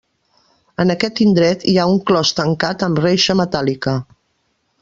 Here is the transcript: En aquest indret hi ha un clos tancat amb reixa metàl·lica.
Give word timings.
En 0.83 0.93
aquest 0.93 1.21
indret 1.25 1.67
hi 1.71 1.75
ha 1.77 1.85
un 1.93 2.01
clos 2.09 2.33
tancat 2.41 2.89
amb 2.89 3.05
reixa 3.07 3.37
metàl·lica. 3.43 3.99